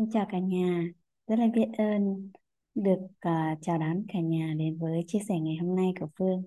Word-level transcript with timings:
Xin 0.00 0.10
chào 0.10 0.26
cả 0.30 0.38
nhà, 0.38 0.84
rất 1.26 1.38
là 1.38 1.46
biết 1.54 1.66
ơn 1.78 2.30
được 2.74 2.98
uh, 3.02 3.58
chào 3.62 3.78
đón 3.78 4.04
cả 4.08 4.20
nhà 4.20 4.54
đến 4.58 4.78
với 4.78 5.04
chia 5.06 5.18
sẻ 5.28 5.34
ngày 5.40 5.56
hôm 5.60 5.76
nay 5.76 5.92
của 6.00 6.08
Phương. 6.18 6.42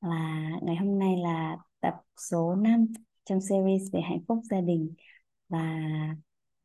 Là 0.00 0.50
ngày 0.62 0.76
hôm 0.76 0.98
nay 0.98 1.16
là 1.16 1.56
tập 1.80 1.94
số 2.30 2.54
5 2.54 2.86
trong 3.24 3.40
series 3.40 3.82
về 3.92 4.00
hạnh 4.00 4.18
phúc 4.28 4.38
gia 4.50 4.60
đình. 4.60 4.94
Và 5.48 5.80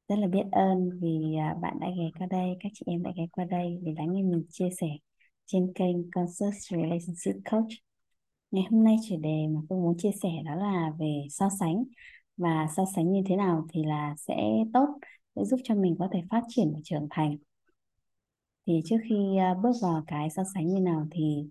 rất 0.08 0.16
là 0.20 0.28
biết 0.28 0.44
ơn 0.52 0.90
vì 1.02 1.36
uh, 1.52 1.62
bạn 1.62 1.80
đã 1.80 1.88
ghé 1.98 2.10
qua 2.20 2.28
đây, 2.30 2.58
các 2.60 2.72
chị 2.76 2.84
em 2.88 3.04
đã 3.04 3.12
ghé 3.18 3.24
qua 3.32 3.46
đây 3.46 3.80
để 3.84 3.94
lắng 3.98 4.14
nghe 4.14 4.24
mình 4.24 4.46
chia 4.50 4.70
sẻ 4.82 4.88
trên 5.46 5.74
kênh 5.76 6.12
Conscious 6.12 6.72
Relationship 6.72 7.36
Coach. 7.52 7.72
Ngày 8.52 8.64
hôm 8.72 8.84
nay 8.84 8.96
chủ 9.10 9.16
đề 9.22 9.48
mà 9.56 9.62
Phương 9.70 9.82
muốn 9.82 9.98
chia 9.98 10.12
sẻ 10.24 10.30
đó 10.46 10.56
là 10.56 10.92
về 11.00 11.28
so 11.30 11.50
sánh. 11.60 11.84
Và 12.38 12.68
so 12.76 12.84
sánh 12.96 13.12
như 13.12 13.22
thế 13.26 13.36
nào 13.36 13.68
thì 13.74 13.84
là 13.84 14.16
sẽ 14.18 14.36
tốt 14.74 14.88
sẽ 15.36 15.46
giúp 15.46 15.60
cho 15.64 15.76
mình 15.76 15.96
có 16.00 16.08
thể 16.12 16.22
phát 16.30 16.42
triển 16.50 16.72
và 16.74 16.80
trưởng 16.84 17.08
thành. 17.10 17.38
Thì 18.68 18.82
trước 18.86 18.98
khi 19.10 19.38
à, 19.38 19.56
bước 19.64 19.72
vào 19.82 20.04
cái 20.08 20.30
so 20.30 20.44
sánh 20.54 20.68
như 20.68 20.80
nào 20.80 21.08
thì 21.12 21.50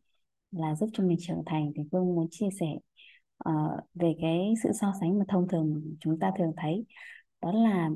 là 0.51 0.75
giúp 0.75 0.91
cho 0.93 1.05
mình 1.05 1.19
trưởng 1.21 1.43
thành 1.47 1.73
thì 1.77 1.83
Phương 1.93 2.15
muốn 2.15 2.27
chia 2.31 2.49
sẻ 2.61 2.67
uh, 3.49 3.81
về 3.95 4.15
cái 4.21 4.55
sự 4.63 4.71
so 4.81 4.93
sánh 5.01 5.19
mà 5.19 5.25
thông 5.29 5.49
thường 5.49 5.97
chúng 6.01 6.19
ta 6.19 6.33
thường 6.39 6.53
thấy. 6.57 6.85
Đó 7.43 7.53
là 7.53 7.91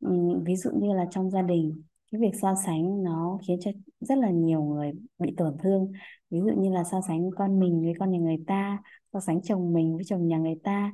um, 0.00 0.44
ví 0.44 0.56
dụ 0.56 0.70
như 0.74 0.94
là 0.94 1.06
trong 1.10 1.30
gia 1.30 1.42
đình 1.42 1.82
cái 2.12 2.20
việc 2.20 2.38
so 2.42 2.54
sánh 2.66 3.02
nó 3.02 3.38
khiến 3.46 3.58
cho 3.60 3.70
rất 4.00 4.18
là 4.18 4.30
nhiều 4.30 4.62
người 4.64 4.92
bị 5.18 5.34
tổn 5.36 5.56
thương. 5.62 5.92
Ví 6.30 6.38
dụ 6.40 6.62
như 6.62 6.70
là 6.70 6.84
so 6.84 7.00
sánh 7.08 7.30
con 7.36 7.60
mình 7.60 7.82
với 7.82 7.92
con 7.98 8.10
nhà 8.10 8.18
người 8.18 8.44
ta 8.46 8.82
so 9.12 9.20
sánh 9.20 9.42
chồng 9.42 9.72
mình 9.72 9.94
với 9.96 10.04
chồng 10.04 10.28
nhà 10.28 10.38
người 10.38 10.56
ta 10.64 10.92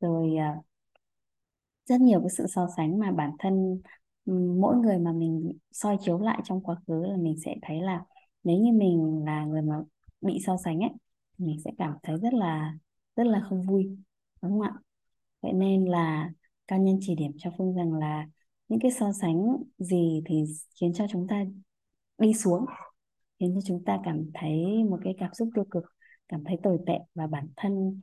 rồi 0.00 0.30
uh, 0.58 0.64
rất 1.86 2.00
nhiều 2.00 2.20
cái 2.20 2.30
sự 2.30 2.46
so 2.48 2.66
sánh 2.76 2.98
mà 2.98 3.12
bản 3.12 3.30
thân 3.38 3.80
mỗi 4.60 4.76
người 4.76 4.98
mà 4.98 5.12
mình 5.12 5.52
soi 5.72 5.96
chiếu 6.00 6.18
lại 6.18 6.40
trong 6.44 6.62
quá 6.62 6.76
khứ 6.86 7.02
là 7.06 7.16
mình 7.16 7.36
sẽ 7.44 7.54
thấy 7.62 7.80
là 7.80 8.04
nếu 8.44 8.56
như 8.56 8.72
mình 8.72 9.22
là 9.26 9.44
người 9.44 9.62
mà 9.62 9.74
bị 10.20 10.38
so 10.46 10.56
sánh 10.64 10.80
ấy 10.80 10.90
mình 11.38 11.60
sẽ 11.64 11.70
cảm 11.78 11.94
thấy 12.02 12.16
rất 12.22 12.34
là 12.34 12.74
rất 13.16 13.26
là 13.26 13.40
không 13.48 13.62
vui, 13.62 13.98
đúng 14.42 14.52
không 14.52 14.60
ạ? 14.60 14.72
Vậy 15.40 15.52
nên 15.52 15.84
là 15.84 16.30
cao 16.68 16.78
nhân 16.78 16.98
chỉ 17.00 17.14
điểm 17.14 17.32
cho 17.38 17.50
phương 17.58 17.74
rằng 17.74 17.92
là 17.94 18.26
những 18.68 18.80
cái 18.80 18.90
so 18.90 19.12
sánh 19.12 19.56
gì 19.78 20.22
thì 20.26 20.44
khiến 20.80 20.92
cho 20.94 21.06
chúng 21.10 21.26
ta 21.28 21.44
đi 22.18 22.34
xuống, 22.34 22.66
khiến 23.40 23.52
cho 23.54 23.60
chúng 23.64 23.84
ta 23.84 23.98
cảm 24.04 24.30
thấy 24.34 24.84
một 24.90 24.98
cái 25.04 25.14
cảm 25.18 25.34
xúc 25.34 25.48
tiêu 25.54 25.64
cực, 25.70 25.84
cảm 26.28 26.44
thấy 26.44 26.56
tồi 26.62 26.78
tệ 26.86 26.98
và 27.14 27.26
bản 27.26 27.48
thân 27.56 28.00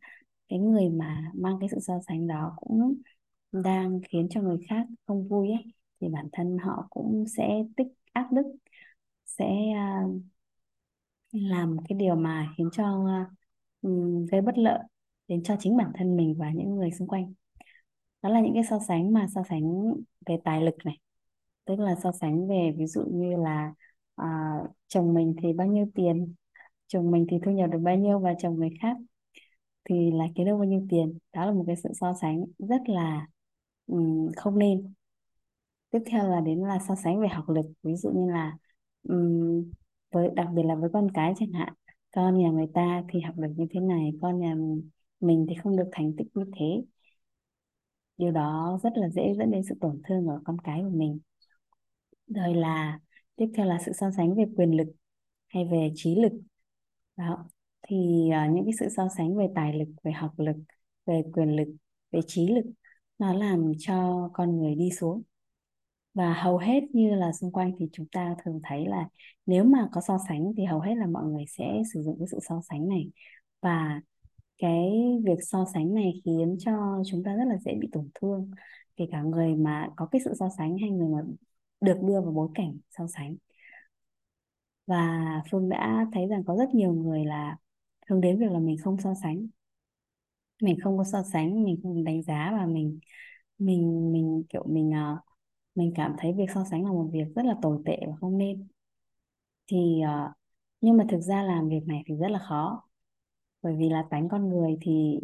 cái 0.50 0.60
người 0.60 0.90
mà 0.90 1.32
mang 1.36 1.58
cái 1.60 1.70
sự 1.70 1.80
so 1.80 2.00
sánh 2.08 2.28
đó 2.28 2.54
cũng 2.58 2.96
đang 3.52 4.00
khiến 4.10 4.28
cho 4.30 4.42
người 4.42 4.58
khác 4.70 4.88
không 5.08 5.28
vui 5.28 5.48
ấy 5.48 5.64
thì 6.02 6.08
bản 6.10 6.30
thân 6.32 6.58
họ 6.58 6.88
cũng 6.90 7.26
sẽ 7.38 7.64
tích 7.78 7.88
ác 8.14 8.32
đức 8.32 8.44
sẽ 9.26 9.46
uh, 10.06 10.22
làm 11.32 11.78
cái 11.90 11.98
điều 11.98 12.16
mà 12.16 12.54
khiến 12.58 12.70
cho 12.72 13.06
uh, 13.84 14.30
gây 14.32 14.42
bất 14.42 14.58
lợi 14.58 14.80
đến 15.28 15.44
cho 15.44 15.56
chính 15.60 15.78
bản 15.78 15.92
thân 15.96 16.16
mình 16.18 16.36
và 16.38 16.52
những 16.52 16.76
người 16.76 16.92
xung 16.92 17.08
quanh. 17.08 17.34
Đó 18.22 18.30
là 18.30 18.42
những 18.42 18.54
cái 18.54 18.64
so 18.70 18.80
sánh 18.88 19.14
mà 19.14 19.28
so 19.36 19.44
sánh 19.50 19.94
về 20.26 20.38
tài 20.44 20.62
lực 20.62 20.76
này. 20.86 20.98
Tức 21.66 21.80
là 21.80 21.96
so 22.04 22.12
sánh 22.12 22.48
về 22.48 22.74
ví 22.78 22.88
dụ 22.88 23.06
như 23.12 23.38
là 23.38 23.74
uh, 24.22 24.70
chồng 24.88 25.14
mình 25.14 25.36
thì 25.42 25.54
bao 25.54 25.68
nhiêu 25.68 25.86
tiền 25.96 26.34
chồng 26.88 27.12
mình 27.12 27.26
thì 27.30 27.38
thu 27.46 27.52
nhập 27.52 27.70
được 27.72 27.80
bao 27.80 27.96
nhiêu 27.96 28.20
và 28.20 28.34
chồng 28.40 28.56
người 28.56 28.70
khác 28.82 28.98
thì 29.84 30.12
là 30.12 30.26
kiếm 30.36 30.46
được 30.46 30.56
bao 30.56 30.64
nhiêu 30.64 30.88
tiền. 30.90 31.18
Đó 31.34 31.46
là 31.46 31.52
một 31.52 31.64
cái 31.68 31.76
sự 31.76 31.90
so 31.94 32.14
sánh 32.22 32.46
rất 32.60 32.82
là 32.90 33.28
um, 33.90 34.32
không 34.38 34.60
nên. 34.60 34.94
Tiếp 35.92 36.00
theo 36.06 36.30
là 36.30 36.42
đến 36.42 36.60
là 36.60 36.80
so 36.88 36.96
sánh 36.96 37.20
về 37.22 37.28
học 37.28 37.50
lực. 37.50 37.66
Ví 37.84 37.96
dụ 37.96 38.12
như 38.12 38.32
là 38.32 38.58
um, 39.04 39.72
với 40.12 40.30
đặc 40.36 40.48
biệt 40.54 40.64
là 40.64 40.76
với 40.76 40.90
con 40.94 41.08
cái 41.14 41.34
chẳng 41.38 41.52
hạn 41.52 41.74
con 42.12 42.38
nhà 42.38 42.50
người 42.50 42.68
ta 42.74 43.04
thì 43.10 43.20
học 43.22 43.36
lực 43.38 43.52
như 43.58 43.66
thế 43.72 43.80
này 43.80 44.12
con 44.22 44.40
nhà 44.40 44.56
mình 45.20 45.46
thì 45.50 45.56
không 45.64 45.78
được 45.78 45.90
thành 45.92 46.14
tích 46.18 46.28
như 46.34 46.44
thế. 46.60 46.84
Điều 48.18 48.32
đó 48.32 48.80
rất 48.84 48.94
là 48.96 49.10
dễ 49.10 49.34
dẫn 49.38 49.52
đến 49.52 49.64
sự 49.70 49.76
tổn 49.82 50.02
thương 50.08 50.28
ở 50.28 50.42
con 50.46 50.58
cái 50.64 50.82
của 50.84 50.98
mình. 50.98 51.20
Rồi 52.28 52.56
là 52.56 53.00
tiếp 53.36 53.48
theo 53.56 53.66
là 53.66 53.80
sự 53.86 53.92
so 53.94 54.12
sánh 54.18 54.36
về 54.36 54.46
quyền 54.58 54.78
lực 54.78 54.88
hay 55.48 55.66
về 55.66 55.92
trí 55.96 56.16
lực. 56.16 56.32
Đó 57.18 57.46
thì 57.82 57.96
uh, 58.46 58.54
những 58.54 58.66
cái 58.66 58.74
sự 58.80 58.88
so 58.98 59.08
sánh 59.18 59.38
về 59.38 59.48
tài 59.56 59.74
lực 59.74 59.88
về 60.04 60.12
học 60.12 60.40
lực 60.40 60.56
về 61.06 61.24
quyền 61.34 61.56
lực 61.56 61.68
về 62.12 62.20
trí 62.28 62.48
lực 62.48 62.66
nó 63.20 63.34
làm 63.34 63.72
cho 63.80 64.30
con 64.34 64.58
người 64.58 64.76
đi 64.76 64.90
xuống. 64.92 65.22
Và 66.14 66.34
hầu 66.34 66.58
hết 66.58 66.84
như 66.94 67.16
là 67.16 67.32
xung 67.34 67.52
quanh 67.52 67.72
thì 67.80 67.88
chúng 67.92 68.08
ta 68.12 68.36
thường 68.44 68.60
thấy 68.64 68.86
là 68.88 69.10
nếu 69.46 69.64
mà 69.64 69.90
có 69.92 70.02
so 70.02 70.18
sánh 70.28 70.54
thì 70.58 70.66
hầu 70.66 70.80
hết 70.80 70.96
là 70.96 71.08
mọi 71.08 71.26
người 71.26 71.46
sẽ 71.48 71.82
sử 71.94 72.04
dụng 72.04 72.20
cái 72.20 72.28
sự 72.28 72.40
so 72.50 72.62
sánh 72.70 72.90
này. 72.90 73.12
Và 73.62 74.02
cái 74.58 74.92
việc 75.26 75.40
so 75.42 75.66
sánh 75.74 75.94
này 75.94 76.22
khiến 76.26 76.58
cho 76.60 77.04
chúng 77.08 77.24
ta 77.24 77.36
rất 77.36 77.46
là 77.48 77.58
dễ 77.66 77.76
bị 77.82 77.90
tổn 77.92 78.10
thương. 78.16 78.52
Kể 78.98 79.08
cả 79.12 79.22
người 79.22 79.56
mà 79.56 79.90
có 79.96 80.06
cái 80.12 80.22
sự 80.26 80.34
so 80.40 80.50
sánh 80.58 80.78
hay 80.78 80.90
người 80.90 81.08
mà 81.10 81.22
được 81.82 81.98
đưa 82.04 82.22
vào 82.22 82.32
bối 82.32 82.50
cảnh 82.56 82.78
so 82.98 83.08
sánh. 83.08 83.36
Và 84.88 85.44
Phương 85.52 85.70
đã 85.70 86.06
thấy 86.14 86.28
rằng 86.28 86.44
có 86.44 86.56
rất 86.56 86.70
nhiều 86.76 86.94
người 86.94 87.26
là 87.26 87.58
hướng 88.08 88.22
đến 88.22 88.40
việc 88.40 88.52
là 88.52 88.60
mình 88.60 88.78
không 88.78 88.98
so 88.98 89.14
sánh 89.24 89.48
mình 90.62 90.78
không 90.84 90.98
có 90.98 91.04
so 91.04 91.24
sánh 91.24 91.64
mình 91.64 91.80
không 91.84 92.04
đánh 92.04 92.24
giá 92.24 92.50
và 92.58 92.66
mình 92.66 93.00
mình 93.58 94.12
mình 94.14 94.44
kiểu 94.50 94.64
mình 94.70 94.90
uh, 94.90 95.20
mình 95.76 95.94
cảm 95.96 96.16
thấy 96.18 96.34
việc 96.34 96.46
so 96.54 96.64
sánh 96.72 96.86
là 96.86 96.92
một 96.92 97.10
việc 97.14 97.26
rất 97.36 97.46
là 97.46 97.56
tồi 97.62 97.80
tệ 97.86 97.98
và 98.08 98.14
không 98.22 98.38
nên. 98.38 98.68
Thì 99.68 100.02
uh, 100.04 100.32
nhưng 100.82 100.98
mà 100.98 101.06
thực 101.10 101.22
ra 101.22 101.44
làm 101.44 101.70
việc 101.70 101.82
này 101.86 102.04
thì 102.08 102.16
rất 102.16 102.32
là 102.32 102.40
khó 102.40 102.84
bởi 103.62 103.76
vì 103.80 103.90
là 103.90 104.06
tánh 104.10 104.30
con 104.30 104.50
người 104.50 104.78
thì 104.82 105.20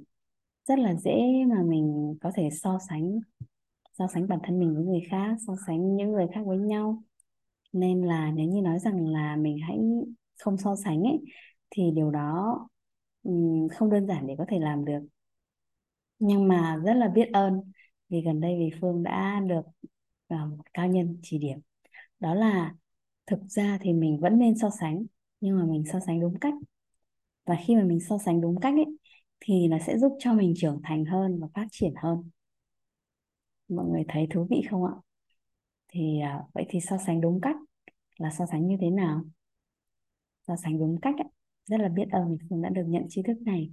rất 0.66 0.80
là 0.80 0.96
dễ 0.96 1.22
mà 1.48 1.64
mình 1.64 2.16
có 2.22 2.32
thể 2.36 2.50
so 2.52 2.80
sánh 2.90 3.20
so 3.98 4.08
sánh 4.08 4.28
bản 4.28 4.40
thân 4.44 4.60
mình 4.60 4.76
với 4.76 4.84
người 4.84 5.02
khác 5.10 5.36
so 5.48 5.56
sánh 5.68 5.96
những 5.96 6.12
người 6.12 6.28
khác 6.34 6.42
với 6.46 6.58
nhau. 6.58 7.04
Nên 7.74 8.04
là 8.04 8.32
nếu 8.32 8.48
như 8.48 8.62
nói 8.62 8.80
rằng 8.80 9.08
là 9.08 9.36
mình 9.36 9.58
hãy 9.68 9.80
không 10.40 10.58
so 10.58 10.76
sánh 10.76 11.04
ấy 11.04 11.22
thì 11.70 11.92
điều 11.92 12.12
đó 12.12 12.60
um, 13.24 13.68
không 13.68 13.90
đơn 13.90 14.08
giản 14.08 14.28
để 14.28 14.36
có 14.38 14.46
thể 14.50 14.60
làm 14.60 14.86
được 14.86 15.00
nhưng 16.20 16.48
mà 16.48 16.78
rất 16.86 16.94
là 16.94 17.08
biết 17.08 17.30
ơn 17.34 17.72
vì 18.10 18.22
gần 18.22 18.42
đây 18.42 18.56
vì 18.60 18.78
Phương 18.82 19.04
đã 19.04 19.42
được 19.48 19.62
uh, 20.34 20.50
một 20.58 20.74
cao 20.74 20.88
nhân 20.88 21.20
chỉ 21.24 21.38
điểm. 21.38 21.60
Đó 22.20 22.34
là 22.36 22.76
thực 23.28 23.40
ra 23.50 23.78
thì 23.82 23.94
mình 23.94 24.20
vẫn 24.22 24.40
nên 24.40 24.58
so 24.58 24.70
sánh 24.80 25.06
nhưng 25.42 25.60
mà 25.60 25.66
mình 25.66 25.84
so 25.94 26.00
sánh 26.00 26.22
đúng 26.22 26.40
cách. 26.40 26.54
Và 27.46 27.56
khi 27.68 27.76
mà 27.76 27.84
mình 27.84 28.00
so 28.00 28.18
sánh 28.26 28.42
đúng 28.42 28.60
cách 28.60 28.74
ấy 28.74 28.98
thì 29.40 29.68
nó 29.68 29.78
sẽ 29.88 29.98
giúp 29.98 30.18
cho 30.20 30.34
mình 30.34 30.54
trưởng 30.58 30.82
thành 30.84 31.06
hơn 31.06 31.40
và 31.40 31.48
phát 31.54 31.68
triển 31.72 31.94
hơn. 31.98 32.30
Mọi 33.68 33.86
người 33.86 34.06
thấy 34.08 34.28
thú 34.30 34.48
vị 34.50 34.62
không 34.70 34.86
ạ? 34.86 34.94
Thì 35.88 36.20
uh, 36.40 36.54
vậy 36.54 36.66
thì 36.70 36.80
so 36.82 36.98
sánh 37.06 37.22
đúng 37.22 37.42
cách 37.42 37.56
là 38.18 38.32
so 38.32 38.46
sánh 38.46 38.68
như 38.68 38.78
thế 38.82 38.90
nào? 38.90 39.22
So 40.48 40.56
sánh 40.56 40.80
đúng 40.80 41.00
cách 41.02 41.16
ấy, 41.18 41.30
rất 41.66 41.80
là 41.80 41.90
biết 41.90 42.10
ơn 42.12 42.38
mình 42.50 42.62
đã 42.62 42.70
được 42.70 42.84
nhận 42.88 43.06
tri 43.10 43.24
thức 43.24 43.42
này 43.42 43.72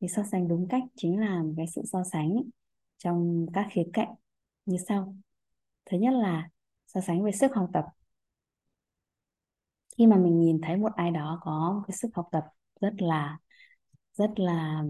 thì 0.00 0.08
so 0.08 0.22
sánh 0.32 0.48
đúng 0.48 0.68
cách 0.68 0.82
chính 0.96 1.20
là 1.20 1.42
cái 1.56 1.66
sự 1.74 1.82
so 1.84 2.02
sánh 2.12 2.36
trong 2.98 3.46
các 3.54 3.66
khía 3.70 3.84
cạnh. 3.92 4.14
Như 4.66 4.76
sau. 4.88 5.16
Thứ 5.90 5.98
nhất 5.98 6.14
là 6.14 6.48
so 6.86 7.00
sánh 7.00 7.24
về 7.24 7.32
sức 7.32 7.54
học 7.54 7.70
tập. 7.72 7.84
Khi 9.98 10.06
mà 10.06 10.16
mình 10.16 10.40
nhìn 10.40 10.60
thấy 10.62 10.76
một 10.76 10.92
ai 10.96 11.10
đó 11.10 11.38
có 11.42 11.72
một 11.74 11.82
cái 11.88 11.96
sức 11.96 12.08
học 12.14 12.28
tập 12.32 12.44
rất 12.80 12.94
là 13.02 13.38
rất 14.12 14.30
là 14.40 14.84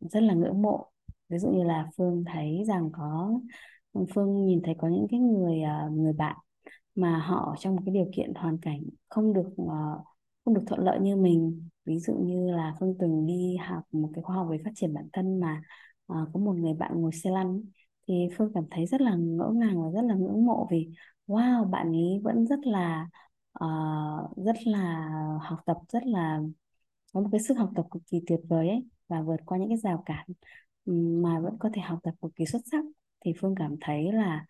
rất 0.00 0.22
là 0.22 0.34
ngưỡng 0.34 0.62
mộ. 0.62 0.90
Ví 1.28 1.38
dụ 1.38 1.48
như 1.50 1.62
là 1.64 1.90
Phương 1.96 2.24
thấy 2.26 2.64
rằng 2.66 2.90
có, 2.92 3.32
Phương 4.14 4.46
nhìn 4.46 4.60
thấy 4.64 4.74
có 4.78 4.88
những 4.88 5.06
cái 5.10 5.20
người 5.20 5.60
à, 5.62 5.88
người 5.92 6.12
bạn 6.12 6.36
mà 6.94 7.18
họ 7.18 7.56
trong 7.58 7.76
một 7.76 7.82
cái 7.86 7.94
điều 7.94 8.06
kiện 8.16 8.34
hoàn 8.34 8.58
cảnh 8.58 8.82
không 9.08 9.32
được 9.32 9.48
ờ, 9.56 10.04
không 10.44 10.54
được 10.54 10.62
thuận 10.66 10.80
lợi 10.80 11.00
như 11.00 11.16
mình 11.16 11.68
ví 11.90 11.98
dụ 11.98 12.14
như 12.14 12.50
là 12.50 12.74
Phương 12.80 12.94
từng 13.00 13.26
đi 13.26 13.56
học 13.56 13.82
một 13.92 14.10
cái 14.14 14.22
khóa 14.22 14.36
học 14.36 14.46
về 14.50 14.58
phát 14.64 14.70
triển 14.74 14.94
bản 14.94 15.08
thân 15.12 15.40
mà 15.40 15.62
uh, 16.12 16.28
có 16.32 16.40
một 16.40 16.52
người 16.52 16.74
bạn 16.74 16.92
ngồi 17.02 17.12
xe 17.12 17.30
lăn 17.30 17.62
thì 18.08 18.28
Phương 18.36 18.52
cảm 18.54 18.64
thấy 18.70 18.86
rất 18.86 19.00
là 19.00 19.14
ngỡ 19.16 19.50
ngàng 19.54 19.82
và 19.82 19.90
rất 19.90 20.02
là 20.08 20.14
ngưỡng 20.14 20.46
mộ 20.46 20.68
vì 20.70 20.90
wow 21.26 21.70
bạn 21.70 21.92
ấy 21.92 22.20
vẫn 22.22 22.46
rất 22.46 22.58
là 22.66 23.08
uh, 23.64 24.36
rất 24.36 24.56
là 24.66 25.08
học 25.42 25.58
tập 25.66 25.76
rất 25.88 26.06
là 26.06 26.40
có 27.12 27.20
một 27.20 27.28
cái 27.32 27.40
sức 27.40 27.54
học 27.58 27.70
tập 27.76 27.86
cực 27.90 28.02
kỳ 28.06 28.20
tuyệt 28.26 28.40
vời 28.48 28.68
ấy 28.68 28.84
và 29.08 29.22
vượt 29.22 29.36
qua 29.46 29.58
những 29.58 29.68
cái 29.68 29.78
rào 29.78 30.02
cản 30.06 30.26
ừ, 30.84 30.92
mà 31.22 31.40
vẫn 31.40 31.56
có 31.58 31.70
thể 31.74 31.82
học 31.82 31.98
tập 32.02 32.14
cực 32.22 32.36
kỳ 32.36 32.46
xuất 32.46 32.62
sắc. 32.72 32.84
Thì 33.24 33.32
Phương 33.40 33.54
cảm 33.54 33.76
thấy 33.80 34.12
là 34.12 34.46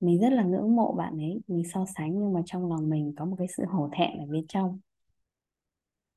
mình 0.00 0.20
rất 0.20 0.32
là 0.32 0.42
ngưỡng 0.44 0.76
mộ 0.76 0.94
bạn 0.98 1.18
ấy 1.18 1.40
mình 1.48 1.62
so 1.74 1.86
sánh 1.96 2.18
nhưng 2.20 2.32
mà 2.32 2.40
trong 2.46 2.70
lòng 2.70 2.90
mình 2.90 3.14
có 3.16 3.24
một 3.24 3.36
cái 3.38 3.48
sự 3.56 3.64
hổ 3.68 3.90
thẹn 3.92 4.18
ở 4.18 4.26
bên 4.26 4.46
trong 4.48 4.80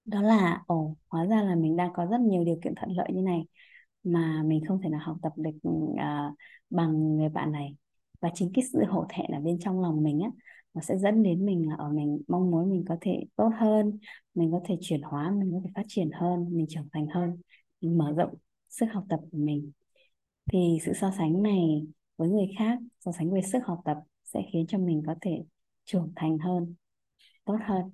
đó 0.05 0.21
là 0.21 0.63
ồ 0.67 0.95
hóa 1.09 1.25
ra 1.25 1.43
là 1.43 1.55
mình 1.55 1.75
đang 1.75 1.93
có 1.93 2.05
rất 2.05 2.19
nhiều 2.21 2.43
điều 2.43 2.59
kiện 2.63 2.73
thuận 2.75 2.91
lợi 2.97 3.07
như 3.13 3.21
này 3.21 3.45
mà 4.03 4.43
mình 4.45 4.63
không 4.67 4.81
thể 4.81 4.89
nào 4.89 5.01
học 5.03 5.17
tập 5.21 5.33
được 5.35 5.51
uh, 5.67 6.37
bằng 6.69 7.15
người 7.17 7.29
bạn 7.29 7.51
này. 7.51 7.75
Và 8.21 8.29
chính 8.33 8.51
cái 8.53 8.65
sự 8.73 8.79
hổ 8.89 9.05
thẹn 9.09 9.31
ở 9.31 9.39
bên 9.39 9.59
trong 9.59 9.81
lòng 9.81 10.03
mình 10.03 10.19
á 10.21 10.29
nó 10.73 10.81
sẽ 10.81 10.97
dẫn 10.97 11.23
đến 11.23 11.45
mình 11.45 11.69
là 11.69 11.75
ở 11.75 11.89
mình 11.89 12.21
mong 12.27 12.51
muốn 12.51 12.71
mình 12.71 12.85
có 12.89 12.97
thể 13.01 13.23
tốt 13.35 13.49
hơn 13.57 13.99
mình 14.35 14.51
có 14.51 14.61
thể 14.65 14.77
chuyển 14.81 15.01
hóa 15.01 15.31
mình 15.31 15.51
có 15.53 15.59
thể 15.63 15.69
phát 15.75 15.83
triển 15.87 16.09
hơn 16.13 16.47
mình 16.51 16.65
trưởng 16.69 16.87
thành 16.93 17.07
hơn 17.07 17.41
mình 17.81 17.97
mở 17.97 18.11
rộng 18.17 18.33
sức 18.69 18.85
học 18.93 19.05
tập 19.09 19.19
của 19.31 19.37
mình. 19.37 19.71
Thì 20.51 20.77
sự 20.85 20.93
so 20.93 21.11
sánh 21.17 21.43
này 21.43 21.87
với 22.17 22.29
người 22.29 22.47
khác 22.59 22.79
so 22.99 23.11
sánh 23.11 23.31
về 23.33 23.41
sức 23.41 23.59
học 23.65 23.81
tập 23.85 23.97
sẽ 24.23 24.41
khiến 24.53 24.67
cho 24.67 24.77
mình 24.77 25.03
có 25.07 25.15
thể 25.21 25.43
trưởng 25.85 26.13
thành 26.15 26.37
hơn 26.37 26.75
tốt 27.45 27.57
hơn 27.65 27.91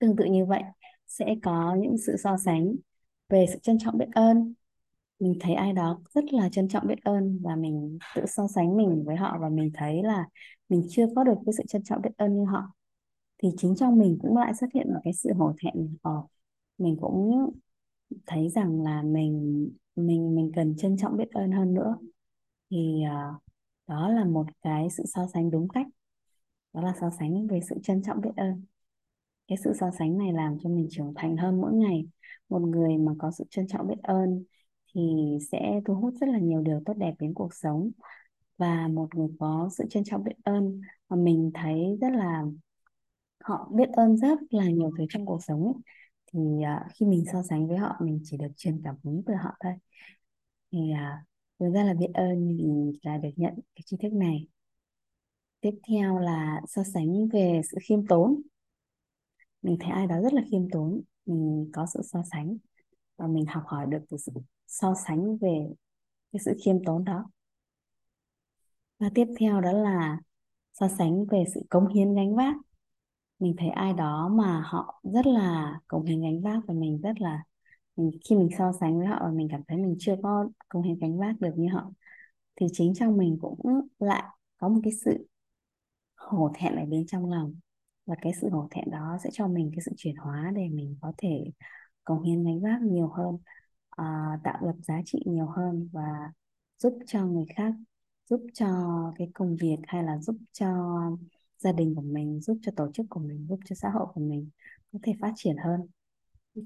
tương 0.00 0.16
tự 0.16 0.24
như 0.24 0.46
vậy 0.46 0.62
sẽ 1.08 1.34
có 1.42 1.76
những 1.80 1.98
sự 1.98 2.16
so 2.16 2.36
sánh 2.36 2.74
về 3.28 3.46
sự 3.52 3.58
trân 3.62 3.78
trọng 3.78 3.98
biết 3.98 4.08
ơn. 4.12 4.54
Mình 5.20 5.34
thấy 5.40 5.54
ai 5.54 5.72
đó 5.72 6.00
rất 6.10 6.24
là 6.32 6.48
trân 6.48 6.68
trọng 6.68 6.86
biết 6.86 7.04
ơn 7.04 7.38
và 7.42 7.56
mình 7.56 7.98
tự 8.16 8.26
so 8.26 8.46
sánh 8.54 8.76
mình 8.76 9.04
với 9.06 9.16
họ 9.16 9.38
và 9.40 9.48
mình 9.48 9.70
thấy 9.74 10.02
là 10.02 10.26
mình 10.68 10.86
chưa 10.90 11.06
có 11.16 11.24
được 11.24 11.34
cái 11.46 11.52
sự 11.58 11.64
trân 11.68 11.82
trọng 11.84 12.02
biết 12.02 12.10
ơn 12.16 12.36
như 12.36 12.44
họ. 12.44 12.62
Thì 13.42 13.48
chính 13.56 13.76
trong 13.76 13.98
mình 13.98 14.18
cũng 14.22 14.36
lại 14.36 14.54
xuất 14.54 14.66
hiện 14.74 14.94
một 14.94 15.00
cái 15.04 15.12
sự 15.12 15.32
hổ 15.32 15.52
thẹn. 15.62 15.96
Ờ, 16.02 16.12
mình 16.78 16.96
cũng 17.00 17.50
thấy 18.26 18.48
rằng 18.48 18.82
là 18.82 19.02
mình 19.02 19.68
mình 19.96 20.34
mình 20.34 20.52
cần 20.56 20.76
trân 20.76 20.96
trọng 20.96 21.16
biết 21.16 21.30
ơn 21.30 21.52
hơn 21.52 21.74
nữa. 21.74 21.96
Thì 22.70 23.02
uh, 23.06 23.42
đó 23.86 24.08
là 24.08 24.24
một 24.24 24.46
cái 24.62 24.90
sự 24.90 25.04
so 25.14 25.26
sánh 25.34 25.50
đúng 25.50 25.68
cách. 25.68 25.86
Đó 26.72 26.82
là 26.82 26.94
so 27.00 27.10
sánh 27.18 27.46
về 27.46 27.60
sự 27.68 27.76
trân 27.82 28.02
trọng 28.02 28.20
biết 28.20 28.30
ơn 28.36 28.64
cái 29.50 29.58
sự 29.64 29.72
so 29.80 29.90
sánh 29.98 30.18
này 30.18 30.32
làm 30.32 30.58
cho 30.62 30.70
mình 30.70 30.88
trưởng 30.90 31.12
thành 31.16 31.36
hơn 31.36 31.60
mỗi 31.60 31.74
ngày. 31.74 32.06
Một 32.48 32.62
người 32.62 32.98
mà 32.98 33.12
có 33.18 33.30
sự 33.30 33.44
trân 33.50 33.66
trọng 33.68 33.88
biết 33.88 33.98
ơn 34.02 34.44
thì 34.94 35.00
sẽ 35.52 35.80
thu 35.84 35.94
hút 35.94 36.14
rất 36.20 36.28
là 36.28 36.38
nhiều 36.38 36.62
điều 36.62 36.80
tốt 36.86 36.94
đẹp 36.96 37.14
đến 37.18 37.34
cuộc 37.34 37.54
sống. 37.54 37.90
Và 38.58 38.88
một 38.88 39.14
người 39.14 39.28
có 39.38 39.68
sự 39.72 39.84
trân 39.90 40.04
trọng 40.04 40.24
biết 40.24 40.34
ơn 40.44 40.80
mà 41.08 41.16
mình 41.16 41.50
thấy 41.54 41.98
rất 42.00 42.12
là 42.12 42.44
họ 43.44 43.70
biết 43.74 43.88
ơn 43.92 44.16
rất 44.16 44.38
là 44.50 44.64
nhiều 44.64 44.90
thứ 44.98 45.04
trong 45.10 45.26
cuộc 45.26 45.42
sống 45.42 45.64
ấy. 45.64 45.74
thì 46.32 46.40
uh, 46.40 46.92
khi 46.94 47.06
mình 47.06 47.24
so 47.32 47.42
sánh 47.42 47.68
với 47.68 47.76
họ 47.78 47.96
mình 48.00 48.20
chỉ 48.24 48.36
được 48.36 48.48
truyền 48.56 48.80
cảm 48.84 48.94
hứng 49.04 49.22
từ 49.26 49.34
họ 49.34 49.50
thôi. 49.64 49.72
Thì 50.72 50.78
uh, 50.78 51.26
thực 51.60 51.70
ra 51.74 51.84
là 51.84 51.94
biết 51.94 52.10
ơn 52.14 52.46
mình 52.48 52.92
là 53.02 53.18
được 53.18 53.30
nhận 53.36 53.54
cái 53.74 53.82
tri 53.86 53.96
thức 53.96 54.12
này. 54.12 54.48
Tiếp 55.60 55.74
theo 55.88 56.18
là 56.18 56.60
so 56.68 56.82
sánh 56.84 57.28
về 57.32 57.60
sự 57.64 57.78
khiêm 57.82 58.06
tốn 58.06 58.42
mình 59.62 59.76
thấy 59.80 59.90
ai 59.90 60.06
đó 60.06 60.20
rất 60.22 60.32
là 60.32 60.42
khiêm 60.50 60.70
tốn 60.70 61.00
mình 61.26 61.70
có 61.72 61.86
sự 61.94 62.00
so 62.04 62.22
sánh 62.32 62.56
và 63.16 63.26
mình 63.26 63.46
học 63.46 63.62
hỏi 63.66 63.86
được 63.90 63.98
từ 64.10 64.16
sự 64.16 64.32
so 64.66 64.94
sánh 65.06 65.36
về 65.38 65.66
cái 66.32 66.40
sự 66.44 66.56
khiêm 66.64 66.84
tốn 66.84 67.04
đó. 67.04 67.30
Và 68.98 69.10
tiếp 69.14 69.26
theo 69.40 69.60
đó 69.60 69.72
là 69.72 70.20
so 70.72 70.88
sánh 70.98 71.24
về 71.26 71.44
sự 71.54 71.62
cống 71.70 71.88
hiến 71.88 72.14
gánh 72.14 72.36
vác. 72.36 72.56
Mình 73.38 73.54
thấy 73.58 73.68
ai 73.68 73.92
đó 73.92 74.28
mà 74.28 74.62
họ 74.66 75.00
rất 75.02 75.26
là 75.26 75.80
cống 75.88 76.04
hiến 76.04 76.22
gánh 76.22 76.42
vác 76.42 76.60
và 76.66 76.74
mình 76.74 77.00
rất 77.02 77.20
là 77.20 77.44
mình, 77.96 78.10
khi 78.28 78.36
mình 78.36 78.48
so 78.58 78.72
sánh 78.80 78.98
với 78.98 79.06
họ 79.06 79.18
và 79.22 79.30
mình 79.30 79.48
cảm 79.50 79.62
thấy 79.68 79.78
mình 79.78 79.96
chưa 79.98 80.16
có 80.22 80.48
cống 80.68 80.82
hiến 80.82 80.98
gánh 80.98 81.18
vác 81.18 81.40
được 81.40 81.52
như 81.56 81.68
họ 81.72 81.92
thì 82.56 82.66
chính 82.72 82.94
trong 82.94 83.16
mình 83.16 83.38
cũng 83.40 83.88
lại 83.98 84.24
có 84.58 84.68
một 84.68 84.80
cái 84.84 84.92
sự 85.04 85.28
hổ 86.16 86.52
thẹn 86.54 86.76
ở 86.76 86.84
bên 86.86 87.06
trong 87.06 87.30
lòng 87.30 87.54
và 88.10 88.16
cái 88.22 88.32
sự 88.40 88.48
hổ 88.50 88.68
thẹn 88.70 88.90
đó 88.90 89.18
sẽ 89.24 89.30
cho 89.32 89.48
mình 89.48 89.70
cái 89.72 89.80
sự 89.84 89.92
chuyển 89.96 90.16
hóa 90.16 90.52
để 90.54 90.68
mình 90.68 90.96
có 91.00 91.12
thể 91.18 91.44
cống 92.04 92.22
hiến 92.22 92.44
gánh 92.44 92.60
vác 92.60 92.82
nhiều 92.82 93.08
hơn 93.08 93.34
uh, 94.00 94.42
tạo 94.44 94.58
lập 94.66 94.74
giá 94.82 95.00
trị 95.06 95.22
nhiều 95.26 95.46
hơn 95.46 95.88
và 95.92 96.32
giúp 96.78 96.98
cho 97.06 97.26
người 97.26 97.44
khác 97.56 97.74
giúp 98.30 98.46
cho 98.54 98.66
cái 99.18 99.30
công 99.34 99.56
việc 99.56 99.76
hay 99.86 100.02
là 100.04 100.18
giúp 100.18 100.36
cho 100.52 100.66
gia 101.58 101.72
đình 101.72 101.94
của 101.94 102.02
mình 102.02 102.40
giúp 102.40 102.58
cho 102.62 102.72
tổ 102.76 102.90
chức 102.94 103.06
của 103.10 103.20
mình 103.20 103.46
giúp 103.48 103.58
cho 103.64 103.74
xã 103.74 103.90
hội 103.90 104.06
của 104.14 104.20
mình 104.20 104.50
có 104.92 104.98
thể 105.02 105.12
phát 105.20 105.32
triển 105.36 105.56
hơn. 105.64 105.80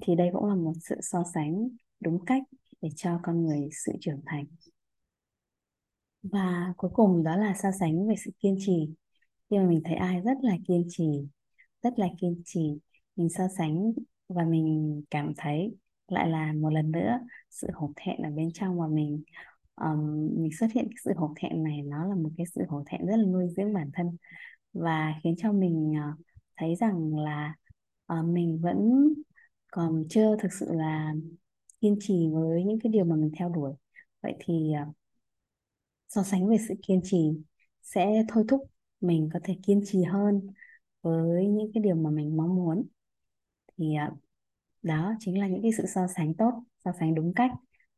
Thì 0.01 0.15
đây 0.15 0.29
cũng 0.33 0.45
là 0.45 0.55
một 0.55 0.73
sự 0.81 0.95
so 1.01 1.23
sánh 1.33 1.69
đúng 1.99 2.25
cách 2.25 2.43
để 2.81 2.89
cho 2.95 3.19
con 3.23 3.45
người 3.45 3.69
sự 3.85 3.91
trưởng 4.01 4.21
thành. 4.25 4.45
Và 6.23 6.73
cuối 6.77 6.91
cùng 6.93 7.23
đó 7.23 7.35
là 7.35 7.53
so 7.63 7.71
sánh 7.79 8.07
về 8.07 8.15
sự 8.25 8.31
kiên 8.39 8.57
trì 8.59 8.89
khi 9.49 9.57
mà 9.57 9.65
mình 9.65 9.81
thấy 9.85 9.95
ai 9.95 10.21
rất 10.21 10.37
là 10.41 10.55
kiên 10.67 10.85
trì 10.89 11.27
rất 11.83 11.99
là 11.99 12.07
kiên 12.21 12.41
trì 12.45 12.79
mình 13.15 13.29
so 13.29 13.43
sánh 13.57 13.91
và 14.27 14.43
mình 14.43 15.01
cảm 15.09 15.33
thấy 15.37 15.75
lại 16.07 16.29
là 16.29 16.53
một 16.53 16.69
lần 16.69 16.91
nữa 16.91 17.19
sự 17.49 17.67
hổ 17.73 17.93
thẹn 17.95 18.21
ở 18.21 18.29
bên 18.29 18.49
trong 18.53 18.79
và 18.79 18.87
mình 18.87 19.23
um, 19.75 20.29
mình 20.41 20.49
xuất 20.59 20.67
hiện 20.71 20.85
cái 20.89 20.95
sự 21.03 21.11
hổ 21.17 21.33
thẹn 21.41 21.63
này 21.63 21.81
nó 21.81 22.05
là 22.05 22.15
một 22.15 22.29
cái 22.37 22.45
sự 22.55 22.61
hổ 22.69 22.83
thẹn 22.87 23.05
rất 23.05 23.15
là 23.17 23.25
nuôi 23.25 23.47
dưỡng 23.57 23.73
bản 23.73 23.89
thân. 23.93 24.17
Và 24.73 25.15
khiến 25.23 25.35
cho 25.37 25.51
mình 25.51 25.91
uh, 25.91 26.19
thấy 26.57 26.75
rằng 26.75 27.17
là 27.17 27.55
uh, 28.13 28.25
mình 28.25 28.59
vẫn 28.61 28.77
còn 29.71 30.03
chưa 30.09 30.37
thực 30.39 30.53
sự 30.53 30.73
là 30.73 31.13
kiên 31.81 31.97
trì 31.99 32.27
với 32.33 32.63
những 32.63 32.79
cái 32.83 32.91
điều 32.91 33.05
mà 33.05 33.15
mình 33.15 33.31
theo 33.39 33.49
đuổi. 33.49 33.73
Vậy 34.21 34.35
thì 34.39 34.73
uh, 34.89 34.95
so 36.09 36.23
sánh 36.23 36.47
về 36.49 36.57
sự 36.67 36.73
kiên 36.87 37.01
trì 37.03 37.31
sẽ 37.83 38.23
thôi 38.29 38.43
thúc 38.47 38.61
mình 39.01 39.29
có 39.33 39.39
thể 39.43 39.57
kiên 39.63 39.81
trì 39.85 40.03
hơn 40.03 40.47
với 41.01 41.47
những 41.47 41.71
cái 41.73 41.83
điều 41.83 41.95
mà 41.95 42.09
mình 42.09 42.37
mong 42.37 42.55
muốn. 42.55 42.87
Thì 43.77 43.95
à, 43.95 44.11
đó 44.81 45.13
chính 45.19 45.39
là 45.39 45.47
những 45.47 45.61
cái 45.61 45.71
sự 45.77 45.85
so 45.95 46.07
sánh 46.15 46.33
tốt, 46.33 46.51
so 46.85 46.91
sánh 46.99 47.15
đúng 47.15 47.33
cách, 47.33 47.51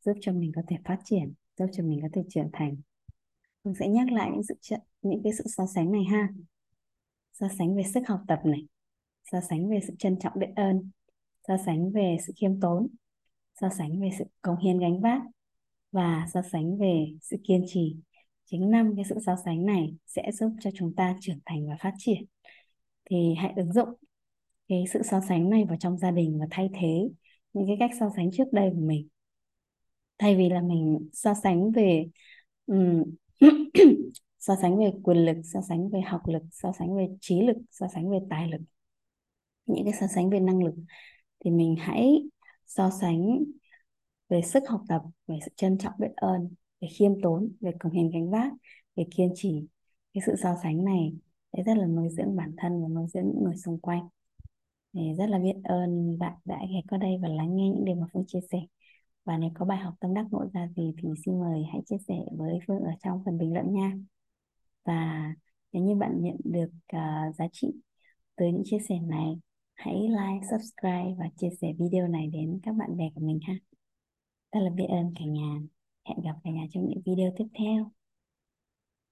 giúp 0.05 0.13
cho 0.21 0.31
mình 0.31 0.51
có 0.55 0.61
thể 0.67 0.77
phát 0.85 0.99
triển, 1.05 1.33
giúp 1.57 1.65
cho 1.73 1.83
mình 1.83 1.99
có 2.01 2.07
thể 2.13 2.21
trưởng 2.29 2.49
thành. 2.53 2.75
Mình 3.63 3.75
sẽ 3.79 3.87
nhắc 3.87 4.11
lại 4.11 4.29
những 4.33 4.43
sự 4.43 4.75
những 5.01 5.21
cái 5.23 5.33
sự 5.33 5.43
so 5.47 5.65
sánh 5.65 5.91
này 5.91 6.03
ha. 6.03 6.29
So 7.33 7.47
sánh 7.57 7.75
về 7.75 7.83
sức 7.93 8.03
học 8.07 8.21
tập 8.27 8.39
này, 8.45 8.67
so 9.31 9.41
sánh 9.41 9.69
về 9.69 9.79
sự 9.87 9.93
trân 9.99 10.19
trọng 10.19 10.33
biết 10.39 10.47
ơn, 10.55 10.89
so 11.47 11.57
sánh 11.65 11.91
về 11.91 12.17
sự 12.27 12.33
khiêm 12.35 12.59
tốn, 12.59 12.87
so 13.61 13.69
sánh 13.77 14.01
về 14.01 14.09
sự 14.17 14.25
cống 14.41 14.57
hiến 14.57 14.79
gánh 14.79 15.01
vác 15.01 15.21
và 15.91 16.27
so 16.33 16.41
sánh 16.51 16.77
về 16.77 17.05
sự 17.21 17.37
kiên 17.43 17.65
trì 17.67 17.95
chính 18.51 18.71
năm 18.71 18.93
cái 18.95 19.05
sự 19.09 19.15
so 19.25 19.35
sánh 19.45 19.65
này 19.65 19.95
sẽ 20.05 20.31
giúp 20.31 20.51
cho 20.61 20.69
chúng 20.75 20.95
ta 20.95 21.15
trưởng 21.21 21.39
thành 21.45 21.67
và 21.67 21.75
phát 21.79 21.93
triển 21.97 22.25
thì 23.09 23.33
hãy 23.37 23.53
ứng 23.55 23.73
dụng 23.73 23.89
cái 24.67 24.83
sự 24.93 25.01
so 25.03 25.21
sánh 25.29 25.49
này 25.49 25.65
vào 25.65 25.77
trong 25.79 25.97
gia 25.97 26.11
đình 26.11 26.39
và 26.39 26.45
thay 26.51 26.69
thế 26.73 27.09
những 27.53 27.67
cái 27.67 27.77
cách 27.79 27.91
so 27.99 28.09
sánh 28.15 28.31
trước 28.31 28.43
đây 28.51 28.69
của 28.73 28.81
mình 28.81 29.07
thay 30.17 30.35
vì 30.35 30.49
là 30.49 30.61
mình 30.61 31.09
so 31.13 31.33
sánh 31.43 31.71
về 31.71 32.05
um, 32.65 33.03
so 34.39 34.55
sánh 34.61 34.77
về 34.77 34.91
quyền 35.03 35.17
lực 35.17 35.37
so 35.43 35.61
sánh 35.69 35.89
về 35.89 36.01
học 36.01 36.21
lực 36.27 36.41
so 36.51 36.71
sánh 36.79 36.95
về 36.97 37.07
trí 37.21 37.41
lực 37.41 37.57
so 37.71 37.87
sánh 37.93 38.09
về 38.09 38.17
tài 38.29 38.47
lực 38.47 38.61
những 39.65 39.85
cái 39.85 39.93
so 39.99 40.07
sánh 40.07 40.29
về 40.29 40.39
năng 40.39 40.63
lực 40.63 40.73
thì 41.45 41.51
mình 41.51 41.75
hãy 41.79 42.23
so 42.65 42.89
sánh 43.01 43.43
về 44.29 44.41
sức 44.41 44.63
học 44.69 44.81
tập 44.89 45.01
về 45.27 45.39
sự 45.45 45.51
trân 45.55 45.77
trọng 45.77 45.93
biết 45.99 46.11
ơn 46.15 46.49
về 46.87 46.93
khiêm 46.93 47.21
tốn 47.21 47.51
về 47.61 47.71
cống 47.79 47.91
hiến 47.91 48.09
gánh 48.09 48.29
vác 48.29 48.53
về 48.95 49.03
kiên 49.15 49.31
trì 49.35 49.67
cái 50.13 50.21
sự 50.25 50.35
so 50.43 50.55
sánh 50.63 50.85
này 50.85 51.13
sẽ 51.53 51.63
rất 51.63 51.77
là 51.77 51.85
nuôi 51.85 52.09
dưỡng 52.09 52.35
bản 52.35 52.55
thân 52.57 52.81
và 52.81 52.87
nuôi 52.87 53.07
dưỡng 53.13 53.27
những 53.27 53.43
người 53.43 53.55
xung 53.57 53.79
quanh 53.79 54.07
thì 54.93 55.13
rất 55.17 55.29
là 55.29 55.39
biết 55.39 55.55
ơn 55.63 56.17
bạn 56.19 56.33
đã 56.45 56.59
ghé 56.69 56.81
qua 56.89 56.97
đây 56.97 57.17
và 57.21 57.27
lắng 57.27 57.55
nghe 57.55 57.69
những 57.69 57.85
điều 57.85 57.95
mà 57.95 58.07
Phương 58.13 58.25
chia 58.27 58.39
sẻ. 58.51 58.59
Và 59.25 59.37
nếu 59.37 59.49
có 59.53 59.65
bài 59.65 59.77
học 59.77 59.93
tâm 59.99 60.13
đắc 60.13 60.25
ngộ 60.31 60.45
ra 60.53 60.67
gì 60.75 60.93
thì 60.97 61.09
xin 61.25 61.39
mời 61.39 61.63
hãy 61.73 61.81
chia 61.85 61.97
sẻ 62.07 62.15
với 62.31 62.59
Phương 62.67 62.79
ở 62.79 62.91
trong 63.03 63.21
phần 63.25 63.37
bình 63.37 63.53
luận 63.53 63.73
nha. 63.73 63.93
Và 64.85 65.33
nếu 65.71 65.83
như 65.83 65.95
bạn 65.95 66.21
nhận 66.21 66.37
được 66.43 66.69
uh, 66.95 67.35
giá 67.35 67.47
trị 67.51 67.67
từ 68.35 68.45
những 68.45 68.63
chia 68.65 68.79
sẻ 68.89 68.99
này, 68.99 69.39
hãy 69.73 69.95
like, 69.95 70.47
subscribe 70.51 71.15
và 71.19 71.29
chia 71.37 71.49
sẻ 71.61 71.73
video 71.79 72.07
này 72.07 72.27
đến 72.27 72.59
các 72.63 72.75
bạn 72.75 72.97
bè 72.97 73.09
của 73.15 73.21
mình 73.21 73.39
ha. 73.47 73.53
Rất 74.51 74.59
là 74.59 74.69
biết 74.69 74.87
ơn 74.89 75.13
cả 75.15 75.25
nhà. 75.25 75.59
Hẹn 76.07 76.21
gặp 76.21 76.35
cả 76.43 76.49
nhà 76.51 76.63
trong 76.69 76.87
những 76.89 77.01
video 77.05 77.33
tiếp 77.37 77.45
theo. 77.59 77.91